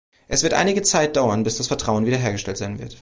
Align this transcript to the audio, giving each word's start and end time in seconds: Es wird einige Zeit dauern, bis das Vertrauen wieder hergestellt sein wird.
Es 0.27 0.41
wird 0.41 0.55
einige 0.55 0.81
Zeit 0.81 1.15
dauern, 1.15 1.43
bis 1.43 1.57
das 1.57 1.67
Vertrauen 1.67 2.07
wieder 2.07 2.17
hergestellt 2.17 2.57
sein 2.57 2.79
wird. 2.79 2.97